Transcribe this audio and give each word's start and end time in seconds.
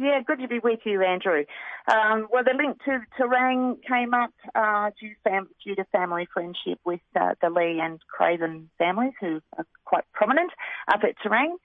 Yeah, 0.00 0.20
good 0.24 0.38
to 0.38 0.46
be 0.46 0.60
with 0.60 0.78
you, 0.84 1.02
Andrew. 1.02 1.44
Um, 1.92 2.28
well, 2.32 2.44
the 2.44 2.54
link 2.56 2.78
to 2.84 3.00
Terang 3.18 3.78
came 3.82 4.14
up 4.14 4.30
uh, 4.54 4.90
due, 4.98 5.16
fam- 5.24 5.48
due, 5.64 5.74
to 5.74 5.84
family 5.90 6.28
friendship 6.32 6.78
with 6.84 7.00
uh, 7.20 7.34
the 7.42 7.50
Lee 7.50 7.80
and 7.82 7.98
Craven 8.06 8.70
families, 8.78 9.14
who 9.20 9.40
are 9.56 9.66
quite 9.84 10.04
prominent 10.12 10.52
up 10.86 11.00
at 11.02 11.16
Terang. 11.18 11.56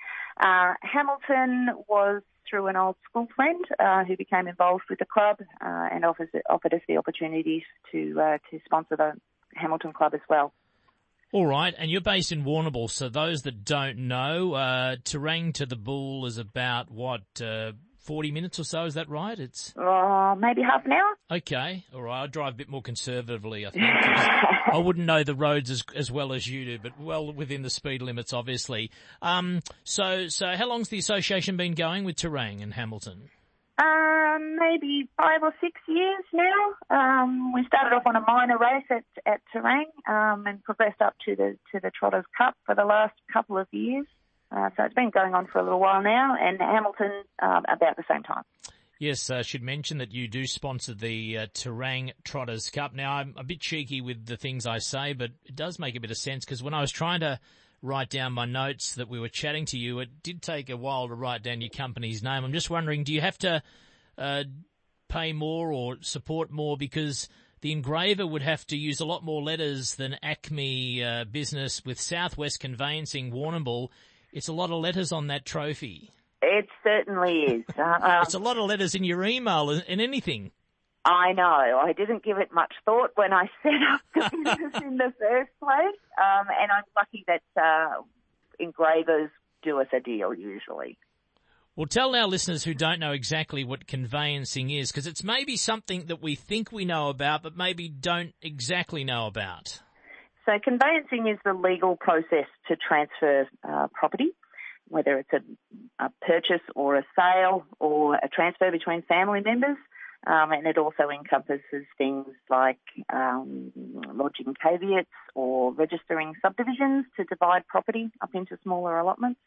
Uh, 0.41 0.73
Hamilton 0.81 1.83
was 1.87 2.23
through 2.49 2.67
an 2.67 2.75
old 2.75 2.95
school 3.07 3.27
friend 3.35 3.63
uh, 3.79 4.03
who 4.03 4.17
became 4.17 4.47
involved 4.47 4.85
with 4.89 4.97
the 4.97 5.05
club 5.05 5.37
uh, 5.63 5.89
and 5.91 6.03
offers, 6.03 6.29
offered 6.49 6.73
us 6.73 6.81
the 6.87 6.97
opportunities 6.97 7.63
to 7.91 8.19
uh, 8.19 8.37
to 8.49 8.59
sponsor 8.65 8.95
the 8.95 9.13
Hamilton 9.55 9.93
club 9.93 10.15
as 10.15 10.21
well. 10.27 10.53
All 11.31 11.45
right, 11.45 11.73
and 11.77 11.89
you're 11.89 12.01
based 12.01 12.31
in 12.31 12.43
Warrnambool, 12.43 12.89
so 12.89 13.09
those 13.09 13.43
that 13.43 13.63
don't 13.63 14.07
know, 14.07 14.53
uh, 14.53 14.95
Terang 14.97 15.53
to 15.55 15.65
the 15.65 15.75
Bull 15.75 16.25
is 16.25 16.37
about 16.37 16.91
what 16.91 17.21
uh, 17.41 17.71
40 18.03 18.31
minutes 18.31 18.59
or 18.59 18.63
so, 18.63 18.85
is 18.85 18.95
that 18.95 19.09
right? 19.09 19.39
It's 19.39 19.73
uh, 19.77 20.35
maybe 20.37 20.61
half 20.61 20.85
an 20.85 20.91
hour. 20.91 21.37
Okay, 21.37 21.85
all 21.93 22.01
right. 22.01 22.23
I 22.23 22.27
drive 22.27 22.53
a 22.53 22.57
bit 22.57 22.69
more 22.69 22.81
conservatively, 22.81 23.65
I 23.65 23.69
think. 23.69 23.85
I 23.85 24.77
wouldn't 24.77 25.05
know 25.05 25.23
the 25.23 25.35
roads 25.35 25.69
as 25.69 25.83
as 25.95 26.11
well 26.11 26.33
as 26.33 26.47
you 26.47 26.65
do, 26.65 26.79
but 26.79 26.99
well 26.99 27.31
within 27.31 27.61
the 27.61 27.69
speed 27.69 28.01
limits, 28.01 28.33
obviously. 28.33 28.91
Um, 29.21 29.61
so, 29.83 30.27
so 30.27 30.55
how 30.55 30.67
long's 30.67 30.89
the 30.89 30.97
association 30.97 31.57
been 31.57 31.73
going 31.73 32.03
with 32.03 32.17
Terang 32.17 32.61
and 32.61 32.73
Hamilton? 32.73 33.29
Um, 33.81 34.57
maybe 34.59 35.09
five 35.17 35.41
or 35.41 35.53
six 35.59 35.79
years 35.87 36.23
now. 36.33 36.95
Um, 36.95 37.53
we 37.53 37.65
started 37.65 37.95
off 37.95 38.03
on 38.05 38.15
a 38.15 38.21
minor 38.21 38.57
race 38.57 38.85
at 38.89 39.05
at 39.25 39.41
Terang, 39.53 39.85
um, 40.07 40.45
and 40.45 40.63
progressed 40.63 41.01
up 41.01 41.15
to 41.25 41.35
the 41.35 41.57
to 41.71 41.79
the 41.81 41.91
Trotters 41.97 42.25
Cup 42.37 42.55
for 42.65 42.75
the 42.75 42.85
last 42.85 43.15
couple 43.31 43.57
of 43.57 43.67
years. 43.71 44.05
Uh, 44.55 44.69
so 44.77 44.83
it's 44.83 44.93
been 44.93 45.09
going 45.09 45.33
on 45.33 45.47
for 45.47 45.59
a 45.59 45.63
little 45.63 45.79
while 45.79 46.01
now, 46.01 46.35
and 46.39 46.59
Hamilton 46.59 47.23
um, 47.41 47.63
about 47.67 47.95
the 47.97 48.03
same 48.09 48.23
time. 48.23 48.43
Yes, 48.99 49.29
I 49.29 49.39
uh, 49.39 49.43
should 49.43 49.63
mention 49.63 49.97
that 49.97 50.13
you 50.13 50.27
do 50.27 50.45
sponsor 50.45 50.93
the 50.93 51.37
uh, 51.39 51.45
Terang 51.47 52.11
Trotters 52.23 52.69
Cup. 52.69 52.93
Now, 52.93 53.13
I'm 53.13 53.33
a 53.35 53.43
bit 53.43 53.59
cheeky 53.59 53.99
with 53.99 54.25
the 54.25 54.37
things 54.37 54.67
I 54.67 54.77
say, 54.77 55.13
but 55.13 55.31
it 55.45 55.55
does 55.55 55.79
make 55.79 55.95
a 55.95 55.99
bit 55.99 56.11
of 56.11 56.17
sense 56.17 56.45
because 56.45 56.61
when 56.61 56.75
I 56.75 56.81
was 56.81 56.91
trying 56.91 57.21
to 57.21 57.39
write 57.81 58.09
down 58.09 58.31
my 58.31 58.45
notes 58.45 58.95
that 58.95 59.09
we 59.09 59.19
were 59.19 59.27
chatting 59.27 59.65
to 59.65 59.77
you, 59.77 59.99
it 59.99 60.21
did 60.21 60.41
take 60.41 60.69
a 60.69 60.77
while 60.77 61.07
to 61.07 61.15
write 61.15 61.43
down 61.43 61.59
your 61.59 61.71
company's 61.71 62.23
name. 62.23 62.45
I'm 62.45 62.53
just 62.53 62.69
wondering, 62.69 63.03
do 63.03 63.13
you 63.13 63.21
have 63.21 63.37
to 63.39 63.63
uh, 64.17 64.43
pay 65.09 65.33
more 65.33 65.73
or 65.73 65.97
support 66.01 66.51
more 66.51 66.77
because 66.77 67.27
the 67.61 67.71
engraver 67.71 68.25
would 68.25 68.41
have 68.41 68.65
to 68.67 68.77
use 68.77 68.99
a 68.99 69.05
lot 69.05 69.23
more 69.23 69.41
letters 69.41 69.95
than 69.95 70.17
Acme 70.23 71.03
uh, 71.03 71.25
Business 71.25 71.83
with 71.83 71.99
Southwest 71.99 72.59
Conveyancing 72.59 73.31
Warrnambool 73.31 73.89
it's 74.33 74.47
a 74.47 74.53
lot 74.53 74.71
of 74.71 74.81
letters 74.81 75.11
on 75.11 75.27
that 75.27 75.45
trophy. 75.45 76.11
It 76.41 76.67
certainly 76.83 77.41
is. 77.43 77.63
Uh, 77.77 77.99
um, 78.01 78.23
it's 78.23 78.33
a 78.33 78.39
lot 78.39 78.57
of 78.57 78.65
letters 78.65 78.95
in 78.95 79.03
your 79.03 79.23
email 79.23 79.69
and 79.69 80.01
anything. 80.01 80.51
I 81.05 81.33
know. 81.33 81.43
I 81.81 81.93
didn't 81.93 82.23
give 82.23 82.37
it 82.37 82.53
much 82.53 82.73
thought 82.85 83.11
when 83.15 83.33
I 83.33 83.49
set 83.63 83.73
up 83.91 84.01
the 84.13 84.37
business 84.43 84.81
in 84.81 84.97
the 84.97 85.13
first 85.19 85.51
place, 85.59 85.99
um, 86.17 86.47
and 86.61 86.71
I'm 86.71 86.83
lucky 86.95 87.25
that 87.27 87.41
uh, 87.61 88.01
engravers 88.59 89.29
do 89.63 89.79
us 89.79 89.87
a 89.93 89.99
deal 89.99 90.33
usually. 90.33 90.97
Well, 91.75 91.87
tell 91.87 92.15
our 92.15 92.27
listeners 92.27 92.63
who 92.63 92.73
don't 92.73 92.99
know 92.99 93.11
exactly 93.11 93.63
what 93.63 93.87
conveyancing 93.87 94.69
is, 94.69 94.91
because 94.91 95.07
it's 95.07 95.23
maybe 95.23 95.57
something 95.57 96.05
that 96.05 96.21
we 96.21 96.35
think 96.35 96.71
we 96.71 96.85
know 96.85 97.09
about, 97.09 97.43
but 97.43 97.57
maybe 97.57 97.89
don't 97.89 98.33
exactly 98.41 99.03
know 99.03 99.25
about. 99.25 99.81
So 100.45 100.51
conveyancing 100.61 101.27
is 101.27 101.39
the 101.45 101.53
legal 101.53 101.95
process 101.95 102.47
to 102.67 102.75
transfer 102.75 103.47
uh, 103.67 103.87
property, 103.93 104.31
whether 104.89 105.17
it's 105.17 105.31
a, 105.31 106.03
a, 106.03 106.09
purchase 106.21 106.61
or 106.75 106.97
a 106.97 107.05
sale 107.17 107.65
or 107.79 108.15
a 108.15 108.27
transfer 108.27 108.69
between 108.69 109.03
family 109.03 109.39
members. 109.41 109.77
Um, 110.25 110.51
and 110.53 110.67
it 110.67 110.77
also 110.77 111.09
encompasses 111.09 111.85
things 111.97 112.27
like 112.49 112.79
um, 113.11 113.71
lodging 114.13 114.53
caveats 114.61 115.09
or 115.35 115.73
registering 115.73 116.33
subdivisions 116.41 117.05
to 117.17 117.25
divide 117.25 117.67
property 117.67 118.09
up 118.21 118.29
into 118.33 118.57
smaller 118.63 118.99
allotments. 118.99 119.39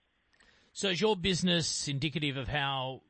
So 0.73 0.89
is 0.89 1.01
your 1.01 1.17
business 1.17 1.89
indicative 1.89 2.37
of 2.37 2.49
how 2.49 3.01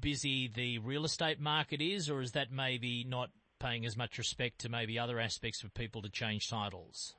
busy 0.00 0.48
the 0.48 0.78
real 0.78 1.04
estate 1.04 1.40
market 1.40 1.80
is, 1.80 2.10
or 2.10 2.20
is 2.20 2.32
that 2.32 2.50
maybe 2.50 3.04
not 3.04 3.30
paying 3.60 3.86
as 3.86 3.96
much 3.96 4.18
respect 4.18 4.58
to 4.60 4.68
maybe 4.68 4.98
other 4.98 5.20
aspects 5.20 5.60
for 5.60 5.68
people 5.68 6.02
to 6.02 6.08
change 6.08 6.50
titles? 6.50 7.14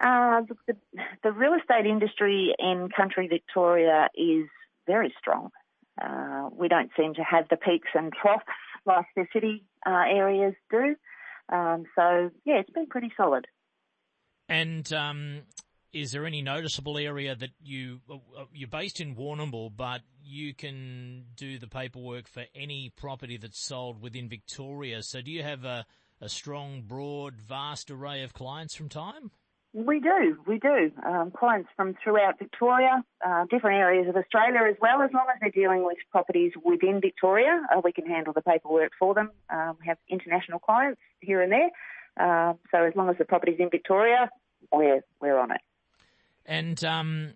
Uh, 0.00 0.42
the, 0.66 0.76
the, 1.22 1.32
real 1.32 1.54
estate 1.54 1.86
industry 1.86 2.52
in 2.58 2.88
country 2.94 3.28
Victoria 3.28 4.08
is 4.16 4.48
very 4.86 5.14
strong. 5.18 5.50
Uh, 6.02 6.48
we 6.52 6.66
don't 6.66 6.90
seem 6.96 7.14
to 7.14 7.22
have 7.22 7.48
the 7.48 7.56
peaks 7.56 7.88
and 7.94 8.12
troughs 8.12 8.44
like 8.86 9.06
the 9.14 9.24
city 9.32 9.64
uh, 9.86 10.02
areas 10.08 10.54
do. 10.70 10.96
Um, 11.48 11.84
so 11.94 12.30
yeah, 12.44 12.56
it's 12.56 12.70
been 12.70 12.86
pretty 12.86 13.12
solid. 13.16 13.46
And 14.48 14.92
um, 14.92 15.42
is 15.92 16.10
there 16.10 16.26
any 16.26 16.42
noticeable 16.42 16.98
area 16.98 17.34
that 17.36 17.50
you 17.62 18.00
uh, 18.10 18.14
uh, 18.14 18.44
you're 18.52 18.68
based 18.68 19.00
in 19.00 19.14
Warrnambool, 19.14 19.70
but 19.76 20.02
you 20.22 20.54
can 20.54 21.24
do 21.36 21.58
the 21.58 21.68
paperwork 21.68 22.26
for 22.26 22.44
any 22.54 22.92
property 22.96 23.36
that's 23.36 23.60
sold 23.60 24.02
within 24.02 24.28
Victoria? 24.28 25.02
So 25.02 25.20
do 25.22 25.30
you 25.30 25.42
have 25.42 25.64
a, 25.64 25.86
a 26.20 26.28
strong, 26.28 26.82
broad, 26.82 27.40
vast 27.40 27.90
array 27.90 28.22
of 28.22 28.34
clients 28.34 28.74
from 28.74 28.88
time? 28.88 29.30
We 29.74 29.98
do, 29.98 30.38
we 30.46 30.60
do. 30.60 30.92
Um, 31.04 31.32
clients 31.32 31.68
from 31.76 31.96
throughout 32.02 32.38
Victoria, 32.38 33.02
uh, 33.26 33.44
different 33.50 33.78
areas 33.80 34.08
of 34.08 34.14
Australia 34.14 34.60
as 34.70 34.76
well. 34.80 35.02
As 35.02 35.10
long 35.12 35.26
as 35.28 35.40
they're 35.40 35.50
dealing 35.50 35.84
with 35.84 35.96
properties 36.12 36.52
within 36.64 37.00
Victoria, 37.00 37.60
uh, 37.74 37.80
we 37.82 37.90
can 37.90 38.06
handle 38.06 38.32
the 38.32 38.40
paperwork 38.40 38.92
for 38.96 39.14
them. 39.14 39.32
Um, 39.50 39.76
we 39.80 39.88
have 39.88 39.98
international 40.08 40.60
clients 40.60 41.00
here 41.18 41.42
and 41.42 41.50
there. 41.50 41.70
Uh, 42.16 42.54
so 42.70 42.84
as 42.84 42.94
long 42.94 43.10
as 43.10 43.18
the 43.18 43.24
property's 43.24 43.58
in 43.58 43.68
Victoria, 43.68 44.30
we're 44.72 45.00
we're 45.20 45.36
on 45.36 45.50
it. 45.50 45.60
And 46.46 46.82
um, 46.84 47.32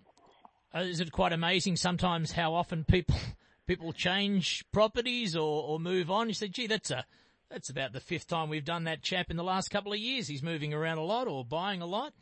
uh, 0.73 0.79
is 0.79 1.01
it 1.01 1.11
quite 1.11 1.33
amazing 1.33 1.75
sometimes 1.75 2.31
how 2.31 2.53
often 2.53 2.85
people 2.85 3.17
people 3.67 3.91
change 3.91 4.63
properties 4.71 5.35
or, 5.35 5.63
or 5.63 5.77
move 5.77 6.09
on? 6.09 6.29
You 6.29 6.33
say, 6.33 6.47
gee, 6.47 6.67
that's 6.67 6.89
a 6.89 7.03
that's 7.51 7.69
about 7.69 7.91
the 7.91 7.99
fifth 7.99 8.27
time 8.27 8.47
we've 8.47 8.63
done 8.63 8.85
that 8.85 9.01
chap 9.01 9.29
in 9.29 9.35
the 9.35 9.43
last 9.43 9.71
couple 9.71 9.91
of 9.91 9.99
years. 9.99 10.29
He's 10.29 10.41
moving 10.41 10.73
around 10.73 10.99
a 10.99 11.03
lot 11.03 11.27
or 11.27 11.43
buying 11.43 11.81
a 11.81 11.85
lot. 11.85 12.13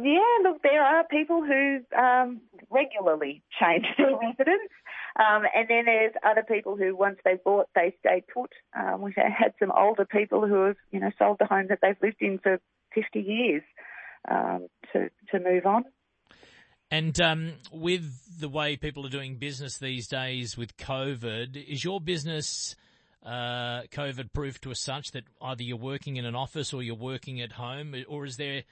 Yeah, 0.00 0.48
look, 0.48 0.62
there 0.62 0.82
are 0.82 1.04
people 1.04 1.44
who 1.44 1.80
um, 1.96 2.40
regularly 2.70 3.42
change 3.60 3.84
their 3.98 4.16
residence. 4.16 4.70
Um, 5.18 5.42
and 5.54 5.68
then 5.68 5.84
there's 5.84 6.14
other 6.24 6.42
people 6.42 6.76
who, 6.76 6.96
once 6.96 7.18
they've 7.24 7.42
bought, 7.42 7.68
they 7.74 7.94
stay 8.00 8.22
put. 8.32 8.50
Um, 8.78 9.02
we've 9.02 9.14
had 9.14 9.52
some 9.58 9.70
older 9.70 10.06
people 10.06 10.46
who 10.46 10.66
have, 10.66 10.76
you 10.90 11.00
know, 11.00 11.10
sold 11.18 11.38
the 11.38 11.46
home 11.46 11.66
that 11.68 11.80
they've 11.82 11.96
lived 12.02 12.20
in 12.20 12.38
for 12.38 12.58
50 12.94 13.20
years 13.20 13.62
um, 14.30 14.68
to 14.92 15.10
to 15.30 15.40
move 15.40 15.66
on. 15.66 15.84
And 16.90 17.18
um, 17.20 17.54
with 17.72 18.38
the 18.38 18.48
way 18.48 18.76
people 18.76 19.06
are 19.06 19.10
doing 19.10 19.36
business 19.36 19.78
these 19.78 20.06
days 20.08 20.58
with 20.58 20.76
COVID, 20.76 21.56
is 21.56 21.82
your 21.82 22.00
business 22.00 22.76
uh, 23.24 23.82
COVID 23.90 24.32
proof 24.32 24.60
to 24.62 24.70
a 24.70 24.74
such 24.74 25.12
that 25.12 25.24
either 25.40 25.62
you're 25.62 25.78
working 25.78 26.16
in 26.16 26.26
an 26.26 26.34
office 26.34 26.74
or 26.74 26.82
you're 26.82 26.94
working 26.94 27.40
at 27.40 27.52
home, 27.52 27.94
or 28.08 28.26
is 28.26 28.36
there 28.36 28.64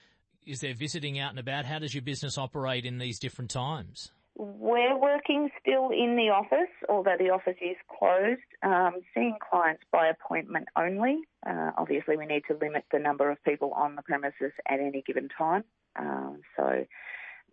is 0.46 0.60
there 0.60 0.74
visiting 0.74 1.18
out 1.18 1.30
and 1.30 1.38
about? 1.38 1.64
How 1.64 1.78
does 1.78 1.94
your 1.94 2.02
business 2.02 2.38
operate 2.38 2.84
in 2.84 2.98
these 2.98 3.18
different 3.18 3.50
times? 3.50 4.12
We're 4.36 4.96
working 4.96 5.50
still 5.60 5.90
in 5.90 6.16
the 6.16 6.30
office, 6.30 6.70
although 6.88 7.16
the 7.18 7.30
office 7.30 7.56
is 7.60 7.76
closed, 7.98 8.40
um, 8.62 9.00
seeing 9.12 9.36
clients 9.50 9.82
by 9.92 10.08
appointment 10.08 10.68
only. 10.76 11.18
Uh, 11.46 11.72
obviously, 11.76 12.16
we 12.16 12.26
need 12.26 12.44
to 12.48 12.56
limit 12.56 12.84
the 12.90 12.98
number 12.98 13.30
of 13.30 13.42
people 13.44 13.72
on 13.72 13.96
the 13.96 14.02
premises 14.02 14.52
at 14.66 14.80
any 14.80 15.02
given 15.06 15.28
time. 15.36 15.64
Um, 15.96 16.40
so, 16.56 16.86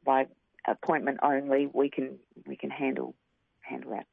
by 0.05 0.27
appointment 0.65 1.19
only, 1.23 1.69
we 1.73 1.89
can 1.89 2.19
we 2.45 2.55
can 2.55 2.69
handle 2.69 3.15
handle 3.61 3.91
that. 3.91 4.05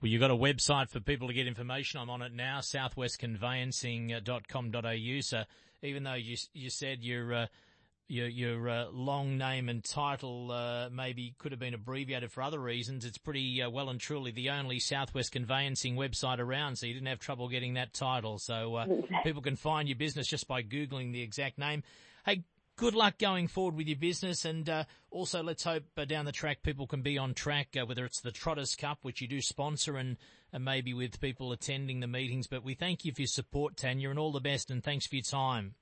Well, 0.00 0.10
you've 0.10 0.20
got 0.20 0.30
a 0.30 0.36
website 0.36 0.88
for 0.90 1.00
people 1.00 1.28
to 1.28 1.34
get 1.34 1.46
information. 1.46 2.00
I'm 2.00 2.10
on 2.10 2.22
it 2.22 2.32
now, 2.32 2.60
southwestconveyancing.com.au. 2.60 5.20
So 5.20 5.42
even 5.82 6.04
though 6.04 6.14
you 6.14 6.36
you 6.52 6.70
said 6.70 7.02
you're 7.02 7.34
uh, 7.34 7.46
your 8.08 8.28
your 8.28 8.68
uh, 8.68 8.86
long 8.90 9.38
name 9.38 9.68
and 9.68 9.82
title 9.82 10.50
uh, 10.52 10.88
maybe 10.90 11.34
could 11.38 11.52
have 11.52 11.58
been 11.58 11.74
abbreviated 11.74 12.30
for 12.30 12.42
other 12.42 12.58
reasons. 12.58 13.04
It's 13.04 13.18
pretty 13.18 13.62
uh, 13.62 13.70
well 13.70 13.88
and 13.88 14.00
truly 14.00 14.30
the 14.30 14.50
only 14.50 14.78
Southwest 14.78 15.32
conveyancing 15.32 15.96
website 15.96 16.38
around, 16.38 16.76
so 16.76 16.86
you 16.86 16.94
didn't 16.94 17.08
have 17.08 17.18
trouble 17.18 17.48
getting 17.48 17.74
that 17.74 17.94
title. 17.94 18.38
So 18.38 18.76
uh, 18.76 18.86
people 19.24 19.42
can 19.42 19.56
find 19.56 19.88
your 19.88 19.96
business 19.96 20.26
just 20.26 20.46
by 20.46 20.62
googling 20.62 21.12
the 21.12 21.22
exact 21.22 21.58
name. 21.58 21.82
Hey, 22.26 22.44
good 22.76 22.94
luck 22.94 23.18
going 23.18 23.48
forward 23.48 23.76
with 23.76 23.86
your 23.86 23.98
business, 23.98 24.44
and 24.44 24.68
uh, 24.68 24.84
also 25.10 25.42
let's 25.42 25.64
hope 25.64 25.84
uh, 25.96 26.04
down 26.04 26.26
the 26.26 26.32
track 26.32 26.62
people 26.62 26.86
can 26.86 27.02
be 27.02 27.16
on 27.16 27.32
track, 27.32 27.68
whether 27.86 28.04
it's 28.04 28.20
the 28.20 28.32
Trotters 28.32 28.74
Cup, 28.74 28.98
which 29.02 29.20
you 29.20 29.28
do 29.28 29.40
sponsor, 29.40 29.96
and, 29.96 30.16
and 30.52 30.64
maybe 30.64 30.92
with 30.92 31.20
people 31.20 31.52
attending 31.52 32.00
the 32.00 32.06
meetings. 32.06 32.46
But 32.46 32.64
we 32.64 32.74
thank 32.74 33.04
you 33.04 33.12
for 33.12 33.22
your 33.22 33.28
support, 33.28 33.76
Tania, 33.76 34.10
and 34.10 34.18
all 34.18 34.32
the 34.32 34.40
best, 34.40 34.70
and 34.70 34.82
thanks 34.82 35.06
for 35.06 35.16
your 35.16 35.22
time. 35.22 35.74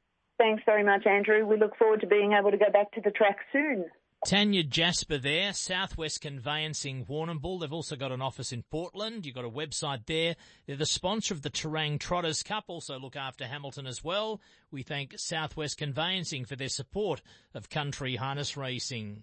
Thanks 0.42 0.64
very 0.66 0.82
much, 0.82 1.06
Andrew. 1.06 1.46
We 1.46 1.56
look 1.56 1.76
forward 1.76 2.00
to 2.00 2.06
being 2.08 2.32
able 2.32 2.50
to 2.50 2.56
go 2.56 2.68
back 2.72 2.90
to 2.94 3.00
the 3.00 3.12
track 3.12 3.38
soon. 3.52 3.84
Tania 4.26 4.64
Jasper 4.64 5.16
there, 5.16 5.52
Southwest 5.52 6.20
Conveyancing 6.20 7.06
Warrnambool. 7.06 7.60
They've 7.60 7.72
also 7.72 7.94
got 7.94 8.10
an 8.10 8.20
office 8.20 8.50
in 8.50 8.64
Portland. 8.64 9.24
You've 9.24 9.36
got 9.36 9.44
a 9.44 9.50
website 9.50 10.06
there. 10.06 10.34
They're 10.66 10.74
the 10.74 10.84
sponsor 10.84 11.32
of 11.32 11.42
the 11.42 11.50
Terang 11.50 12.00
Trotters 12.00 12.42
Cup, 12.42 12.64
also 12.66 12.98
look 12.98 13.14
after 13.14 13.46
Hamilton 13.46 13.86
as 13.86 14.02
well. 14.02 14.40
We 14.72 14.82
thank 14.82 15.16
Southwest 15.16 15.78
Conveyancing 15.78 16.44
for 16.44 16.56
their 16.56 16.68
support 16.68 17.22
of 17.54 17.70
country 17.70 18.16
harness 18.16 18.56
racing. 18.56 19.22